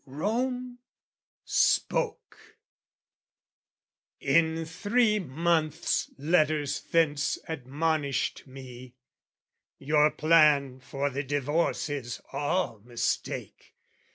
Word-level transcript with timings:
Rome 0.07 0.79
spoke. 1.45 2.57
In 4.19 4.65
three 4.65 5.19
months 5.19 6.09
letters 6.17 6.81
thence 6.81 7.37
admonished 7.47 8.47
me 8.47 8.95
"Your 9.77 10.09
plan 10.09 10.79
for 10.79 11.11
the 11.11 11.21
divorce 11.21 11.87
is 11.87 12.19
all 12.33 12.79
mistake. 12.79 13.75